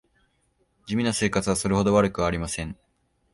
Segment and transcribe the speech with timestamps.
[0.87, 2.75] 地味な生活はそれほど悪くはありません